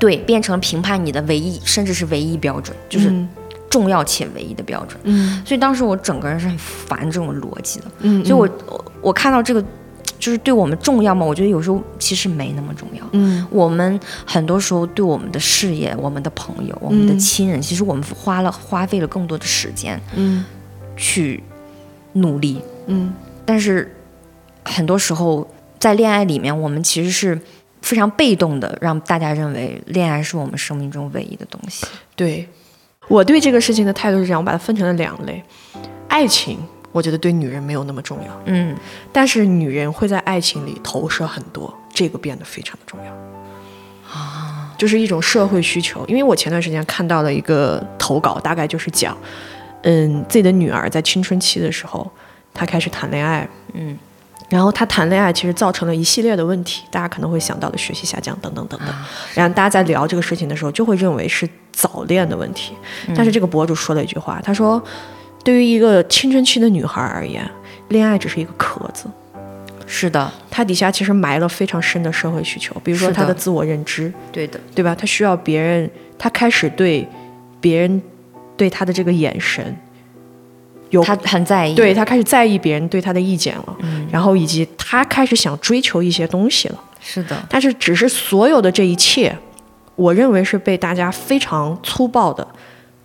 [0.00, 3.28] 对，变成评判你的唯一，甚至是唯一标准，就是嗯
[3.68, 4.98] 重要且唯一的标准。
[5.04, 7.86] 嗯所以当时我整个人是很烦这种逻辑的。
[8.00, 8.48] 嗯，所以我
[9.00, 9.64] 我我看到这个，
[10.18, 11.24] 就是对我们重要吗？
[11.24, 13.04] 我觉得有时候其实没那么重要。
[13.12, 20.44] 嗯我们很多时候对我们的事业、我们的朋友、我们的嗯亲人，其实我们花了花费了更多的时间嗯
[20.96, 21.42] 去
[22.12, 23.12] 努力，嗯
[23.46, 23.94] 但是
[24.64, 27.40] 很多时候在恋爱里面，我们其实是
[27.80, 31.86] 非常被动的，让大家认为恋爱是我们生命中唯一的东西。
[32.14, 32.46] 对，
[33.08, 35.42] 我对这个事情的态度是这样，我把它分成了两类，
[36.08, 36.58] 爱情。
[36.92, 38.76] 我觉得对女人没有那么重要，嗯
[39.12, 43.12] 但是女人会在爱情里投射很多，这个变得非常的重要。
[44.12, 46.04] 啊，就是一种社会需求。
[46.06, 49.16] 因为我前段时间看到了一个投稿，大概就是讲，
[49.82, 52.10] 嗯，自己的女儿在青春期的时候，
[52.52, 53.96] 她开始谈恋爱，嗯
[54.48, 58.88] 然后她谈恋爱其实造成了一系列的问题，大家可能会想到的学习下降等等等等。
[58.88, 62.74] 啊然后大家在聊这个事情的时候，就会认为是早恋的问题。
[63.14, 64.82] 但是这个博主说了一句话，他说
[65.42, 67.48] ：“对于一个青春期的女孩而言，
[67.88, 69.06] 恋爱只是一个壳子，
[69.86, 74.94] 是的，它底下其实埋了非常深的社会需求，比如说她的自我认知，对的，对吧？
[74.94, 77.06] 她需要别人，她开始对
[77.60, 78.02] 别人
[78.56, 79.76] 对她的这个眼神
[80.90, 81.74] 有她很在意。
[81.74, 86.84] 对她开始在意别人对她的意见了，嗯然后以及她开始想追求一些东西了。
[87.00, 89.34] 是的，但是只是所有的这一切，
[89.96, 92.46] 我认为是被大家非常粗暴的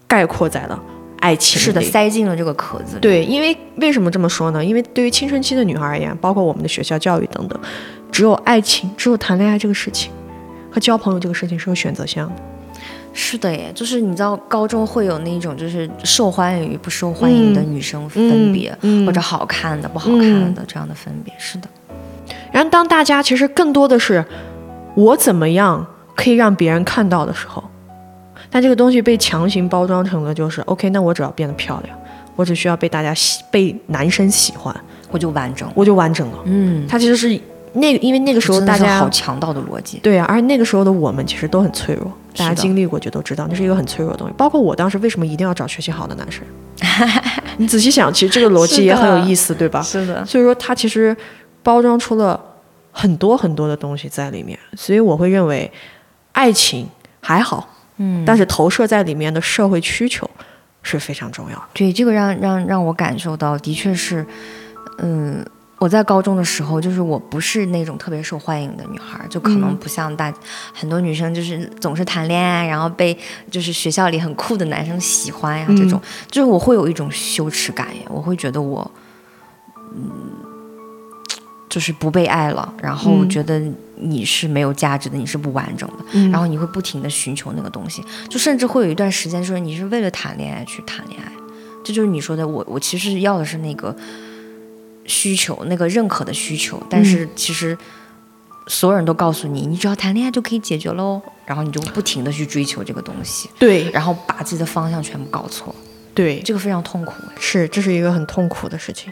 [0.05, 0.77] 概括在了
[1.25, 3.01] 爱情是的，塞进了这个壳子里。
[3.01, 4.63] 对，因为为什么这么说呢？
[4.63, 7.59] 因为对于青春期的女孩而言，包括我们的学校教育等等，
[8.11, 10.11] 只有爱情，只有谈恋爱这个事情
[10.69, 12.35] 和交朋友这个事情是有选择项的。
[13.11, 21.33] 是的耶，就是你知道高中会有那种就是受欢迎与不受欢迎的女生分别，嗯或者好看的、不好看的、这样的分别。
[21.39, 21.67] 是的，
[22.51, 24.23] 然后当大家其实更多的是
[24.95, 27.63] 我怎么样可以让别人看到的时候，
[28.49, 31.97] 但这个东西被强行包装成了就是 OK，那我只要变得漂亮，
[32.35, 34.75] 我只需要被大家喜被男生喜欢，
[35.11, 35.69] 我就完整。
[35.75, 36.37] 我就完整了。
[36.45, 37.39] 嗯，它其实是
[37.73, 39.99] 那个，因为那个时候大家好强盗的逻辑。
[39.99, 44.33] 对啊，而且那个时候的我们其实都很脆弱，大家经历过就都知道，那是一个很脆弱的东西。
[44.37, 46.43] 包括我当时为什么一定要找学习好的男生？
[47.57, 49.81] 你仔细想，其实这个逻辑也很有意思，对吧？
[49.81, 51.15] 是的，所以说，它其实
[51.63, 52.39] 包装出了
[52.91, 54.57] 很多很多的东西在里面。
[54.75, 55.71] 所以我会认为，
[56.33, 56.87] 爱情
[57.21, 60.29] 还好，嗯，但是投射在里面的社会需求
[60.81, 61.65] 是非常重要的。
[61.73, 64.25] 对这个让让让我感受到，的确是，
[64.99, 65.45] 嗯。
[65.77, 70.33] 我在高中的时候，就是我不是那种特别受欢迎的女孩，就可能嗯不像大、
[70.73, 73.15] 很多女生，就是总是谈恋爱，然后被
[73.51, 78.89] 就是学校里很酷的男生喜欢呀，嗯这种，就是我会有一种羞耻感耶，我会觉得我，
[79.93, 80.09] 嗯，
[81.75, 83.29] 就是不被爱了，然后嗯。
[83.29, 83.61] 觉得
[83.97, 86.31] 你是没有价值的，你是不完整的，嗯。
[86.31, 91.29] 然后你会不停的寻求那个东西，就甚至会有一段时间说你是为了谈恋爱去谈恋爱，
[91.83, 93.93] 这就是你说的，我我其实要的是那个
[95.05, 97.77] 需求，那个认可的需求，但是其实
[98.67, 103.91] 所有人都告诉你，你只要谈恋爱就可以解决喽，然后你就不停的去追求这个东西，对。
[103.91, 105.75] 然后把自己的方向全部搞错，
[106.13, 107.13] 对，这个非常痛苦。
[107.37, 109.11] 是，这是一个很痛苦的事情。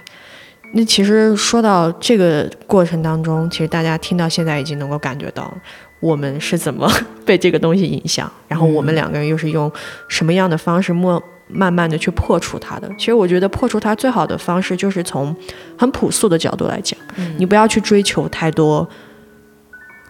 [0.76, 5.54] 那其实说到这个过程当中，其实大家听到现在已经能够感觉到
[6.00, 6.92] 我们是怎么
[7.24, 9.72] 被这个东西影响，然后我们两个人又是用
[10.08, 12.90] 什么样的方式慢慢慢的去破除它的。
[12.98, 15.36] 其实我觉得破除它最好的方式就是从
[15.78, 17.00] 很朴素的角度来讲，
[17.38, 18.88] 你不要去追求太多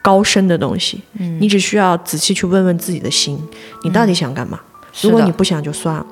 [0.01, 3.37] 高深的东西，嗯你只需要仔细去问问自己的心，
[3.83, 4.59] 你到底想干嘛？
[5.01, 6.05] 如果你不想就算了，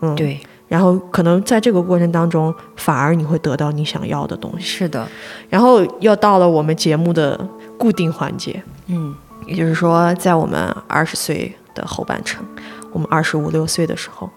[0.00, 4.64] 嗯，对，然后可能在这个过程当中，反而你会得到你想要的东西。
[4.64, 5.06] 是的，
[5.48, 7.38] 然后又到了我们节目的
[7.78, 9.14] 固定环节，嗯
[9.46, 12.42] 也就是说，在我们二十岁的后半程，
[12.92, 14.30] 我们二十五六岁的时候，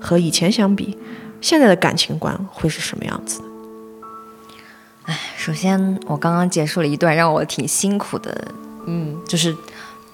[0.00, 0.96] 和以前相比，
[1.42, 3.40] 现在的感情观会是什么样子
[5.06, 5.12] 的？
[5.36, 8.48] 首先我刚刚结束了一段让我挺辛苦的，
[8.86, 9.54] 嗯，就是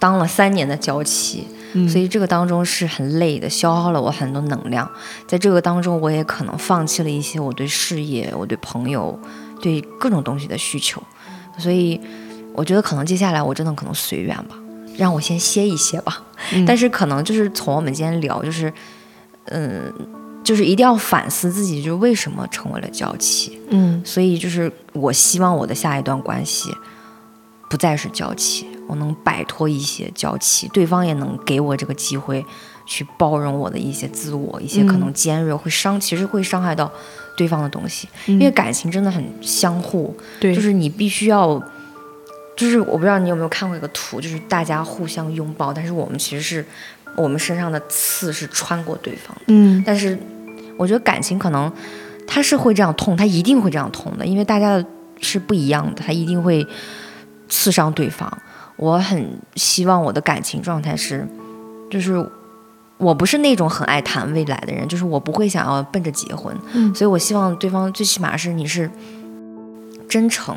[0.00, 1.46] 当了三年的娇妻。
[1.88, 4.88] 所以这个当中是很累的，消耗了我很多能量。
[5.26, 9.18] 在这个当中，我也可能放弃了一些我对事业、我对朋友、
[9.60, 11.02] 对各种东西的需求。
[11.58, 12.00] 所以
[12.54, 14.56] 我觉得可能接下来我真的可能随缘吧，
[14.96, 16.22] 让我先歇一歇吧。
[16.66, 18.72] 但是可能就是从我们今天聊，就是
[19.46, 19.92] 嗯，
[20.42, 23.58] 就是一定要反思自己，就是为什么成为了娇妻。
[23.70, 26.70] 嗯所以就是我希望我的下一段关系
[27.70, 32.44] 不再是娇妻，我能摆脱一些娇气，对方也能给我这个机会
[32.84, 36.92] 去包容我的一些自我，一些可能尖锐会伤，其实会伤害到
[37.34, 41.58] 对方的东西，因为感情真的很相互，对，就是你必须要，
[42.54, 46.62] 就是我不知道你有没有看过一个图，就是大家互相拥抱，但是我们其实是
[47.16, 49.82] 我们身上的刺是穿过对方的，嗯。
[49.86, 50.18] 但是
[50.76, 51.72] 我觉得感情可能
[52.26, 54.84] 它是会这样痛，它一定会这样痛的，因为大家的
[55.22, 56.66] 是不一样的，它一定会
[57.48, 58.30] 刺伤对方。
[58.82, 61.24] 我很希望我的感情状态是，
[61.88, 62.28] 就是
[62.98, 68.90] 我不是那种很爱谈未来的人，就是我不会想要奔着结婚，嗯所以我希望对方最起码是你是
[70.08, 70.56] 真诚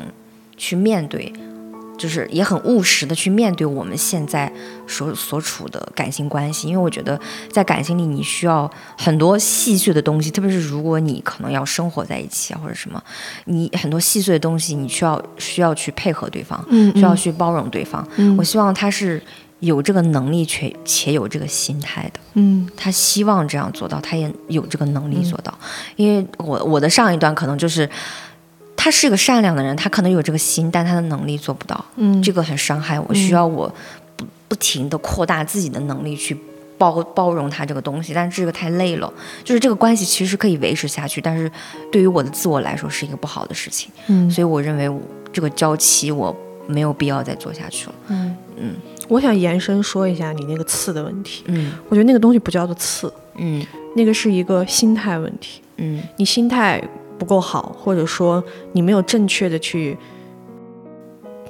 [0.56, 1.32] 去面对。
[1.98, 4.52] 就是也很务实的去面对我们现在
[4.86, 7.18] 所所处的感情关系，因为我觉得
[7.50, 13.02] 在感情里你需要很多细碎的东西，特别是如果你可能要生活在一起啊或者什么，
[13.46, 18.06] 你很多细碎的东西你需要需要去配合对方，嗯需要去包容对方。
[18.16, 19.22] 嗯我希望他是
[19.60, 25.58] 有这个能力且且有这个心态的，嗯他希望这样做到，他也有这个能力做到。
[25.96, 27.88] 因为我我的上一段可能就是。
[28.76, 31.84] 他是个善良的人，他可能有这个心，但他的能力做不到。
[31.96, 33.72] 嗯这个很伤害我，需要我
[34.16, 36.36] 不不停的扩大自己的能力去
[36.78, 39.12] 包包容他这个东西，但是这个太累了。
[39.42, 41.50] 就是这个关系其实可以维持下去，但是
[41.90, 45.00] 对于我的自我来说是一个不好的事情，嗯所以我认为我
[45.32, 47.94] 这个娇妻我没有必要再做下去了。
[48.08, 48.74] 嗯嗯
[49.08, 51.44] 我想延伸说一下你那个刺的问题。
[51.46, 53.64] 嗯我觉得那个东西不叫做刺，嗯
[53.94, 55.60] 那个是一个心态问题。
[55.78, 56.82] 嗯你心态
[57.18, 58.42] 不够好，或者说
[58.72, 59.96] 你没有正确的去，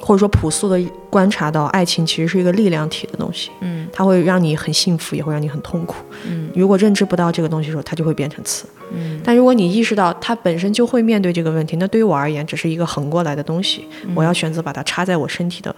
[0.01, 3.89] 或者说朴素的观察到爱情其实是一个力量体的东西，嗯。
[3.93, 5.97] 它会让你很幸福，也会让你很痛苦。
[6.29, 6.51] 嗯。
[6.55, 8.67] 如果认知不到这个东西的时候，它就会变成刺。
[8.93, 9.21] 嗯。
[9.25, 15.75] 但如果你意识到它本身就会面对这个问题，那对于我而言只是一个横过来的东西，我要选择把它插在我身体的，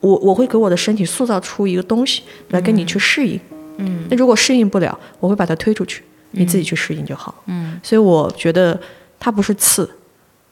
[0.00, 3.40] 我我会给我的身体塑造出一个东西来跟你去适应。
[3.78, 4.04] 嗯。
[4.10, 7.34] 那如果适应不了，我会把它推出去，你自己去适应就好。
[7.46, 7.80] 嗯。
[7.82, 8.78] 所以我觉得
[9.24, 9.88] 它不是刺，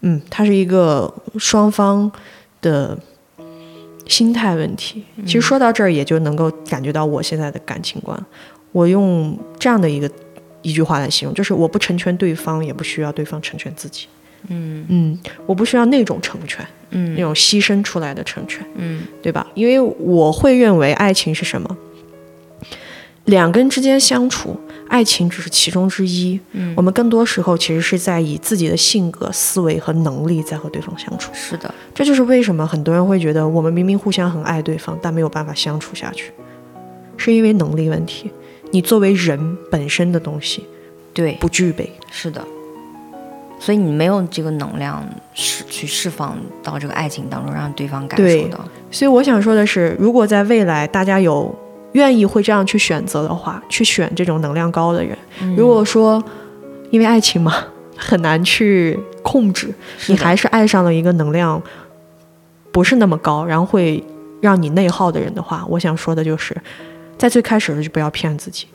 [0.00, 2.10] 嗯，它是一个双方
[2.62, 2.98] 的
[4.06, 5.04] 心态问题。
[5.26, 8.18] 其实说到这儿，也就能够感觉到我现在的感情观。
[8.72, 10.10] 我用这样的一个
[10.62, 14.06] 一句话来形容，就是我不成全对方，也不需要对方成全自己。
[14.48, 18.66] 嗯嗯，我不需要那种成全，嗯那嗯种牺牲出来的成全。
[18.76, 19.46] 嗯对吧？
[19.52, 21.76] 因为我会认为爱情是什么？
[23.26, 24.58] 两个人之间相处，
[24.93, 26.38] 爱情只是其中之一。
[26.53, 31.30] 嗯我们更多时候其实是在以自己的性格、思维和能力在和对方相处。
[31.32, 36.30] 是的，这就是为什么很多人会觉得我们明明互相很爱对方，但没有办法相处下去，
[37.16, 38.30] 是因为能力问题。
[38.70, 40.64] 你作为人本身的东西
[41.14, 41.90] 对，不具备。
[42.11, 42.45] 是的。
[43.59, 48.59] 所以你没有这个能量释去释放到这个爱情当中，让对方感受到。
[48.90, 51.55] 所以我想说的是，如果在未来大家有
[51.93, 55.16] 愿意会这样去选择的话，去选这种能量高的人。
[55.40, 55.55] 嗯。
[55.57, 56.22] 如果说
[56.90, 57.55] 因为爱情嘛，
[57.97, 59.72] 很难去控制，
[60.09, 61.62] 你还是爱上了一个能量
[62.70, 64.03] 不是那么高，然后会
[64.40, 66.57] 让你内耗的人的话，我想说的就是，
[67.16, 68.66] 在最开始的就不要骗自己，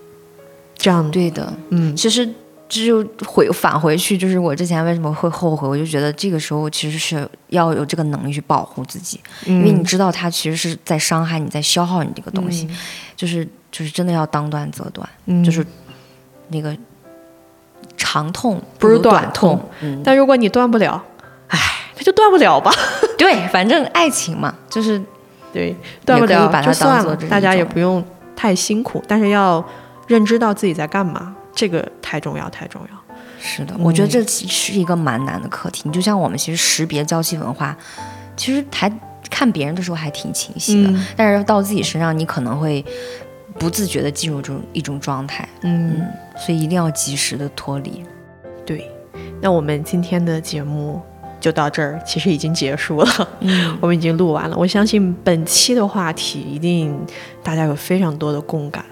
[0.78, 2.28] 这样，对的，嗯，其实
[2.70, 12.68] 这就回返回去，就是我之前为什么会后悔，我就觉得这个时候其实是要有这个能力去保护自己，因为你知道他其实是在伤害你，在消耗你这个东西，
[13.15, 15.43] 就是就是真的要当断则断，嗯。
[15.43, 15.65] 就是
[16.49, 16.76] 那个
[17.97, 21.03] 长痛不如短短痛嗯，但如果你断不了，
[21.47, 21.59] 唉，
[21.95, 22.72] 那就断不了吧。
[23.18, 25.01] 对，反正爱情嘛，就是
[25.51, 28.03] 对，断不了把它就算当做这，是了大家也不用
[28.36, 29.63] 太辛苦，但是要
[30.05, 33.15] 认知到自己在干嘛，这个太重要，太重要。
[33.41, 35.81] 是的，我觉得这其实是一个蛮难的课题。
[35.85, 37.75] 你就像我们其实识别娇妻文化，
[38.35, 38.91] 其实还
[39.31, 42.85] 看别人的时候还挺清晰的，嗯但是到自己身上，你可能会
[43.57, 45.49] 不自觉的进入这种一种状态。
[45.61, 46.05] 嗯，
[46.37, 48.03] 所以一定要及时的脱离。
[48.63, 48.87] 对。
[49.41, 51.01] 那我们今天的节目
[51.39, 54.55] 就到这儿，其实已经结束了，嗯， 我们已经录完了。
[54.55, 56.95] 我相信本期的话题一定
[57.41, 58.85] 大家有非常多的共感。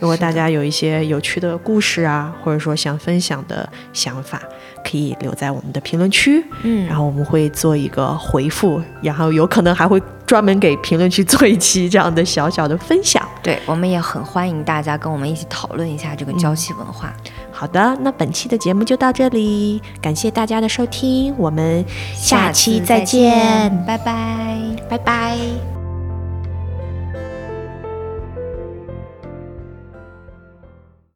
[0.00, 4.42] 如果大家有一些有趣的故事啊，或者说想分享的想法，
[4.82, 6.44] 可以留在我们的评论区。
[6.62, 13.26] 嗯然后我们会做一个回复，然后有可能还会专门给评论区做一期这样的小小的分享。
[13.42, 17.12] 对，我们也很欢迎大家跟我们一起讨论一下这个娇妻文化。
[17.52, 21.84] 好的，那本期的节目就到这里，感谢大家的收听，我们
[22.14, 24.58] 下期再见，拜拜。
[24.88, 25.79] 拜拜。